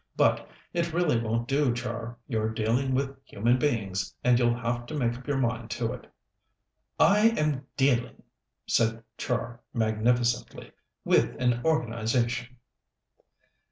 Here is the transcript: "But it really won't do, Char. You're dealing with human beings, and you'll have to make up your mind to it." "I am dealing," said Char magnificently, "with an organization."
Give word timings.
"But 0.15 0.49
it 0.73 0.93
really 0.93 1.19
won't 1.21 1.47
do, 1.47 1.75
Char. 1.75 2.17
You're 2.27 2.49
dealing 2.49 2.95
with 2.95 3.15
human 3.23 3.59
beings, 3.59 4.15
and 4.23 4.39
you'll 4.39 4.57
have 4.59 4.87
to 4.87 4.95
make 4.95 5.15
up 5.15 5.27
your 5.27 5.37
mind 5.37 5.69
to 5.69 5.93
it." 5.93 6.11
"I 6.99 7.35
am 7.37 7.67
dealing," 7.77 8.23
said 8.65 9.03
Char 9.19 9.59
magnificently, 9.75 10.71
"with 11.05 11.39
an 11.39 11.63
organization." 11.63 12.57